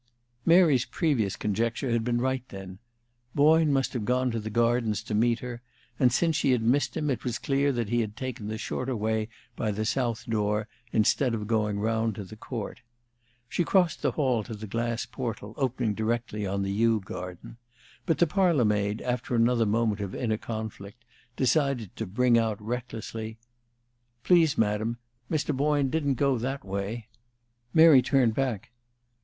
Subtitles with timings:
[0.47, 2.79] Mary's previous conjecture had been right, then.
[3.35, 5.61] Boyne must have gone to the gardens to meet her,
[5.99, 8.95] and since she had missed him, it was clear that he had taken the shorter
[8.95, 12.79] way by the south door, instead of going round to the court.
[13.47, 17.57] She crossed the hall to the glass portal opening directly on the yew garden,
[18.07, 21.05] but the parlor maid, after another moment of inner conflict,
[21.35, 23.37] decided to bring out recklessly,
[24.23, 24.97] "Please, Madam,
[25.29, 25.55] Mr.
[25.55, 27.05] Boyne didn't go that way."
[27.71, 28.71] Mary turned back.